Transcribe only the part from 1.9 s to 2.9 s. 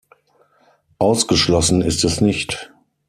es nicht.